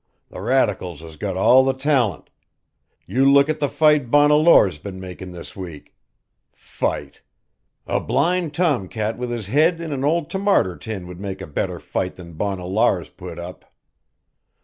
[0.29, 2.31] The Radicals has got all the tallant
[3.05, 5.93] you look at the fight Bonna Lor's been makin' this week.
[6.51, 7.21] Fight!
[7.85, 11.45] A blind Tom cat with his head in an old t'marter tin would make a
[11.45, 13.71] better fight than Bonna Lor's put up.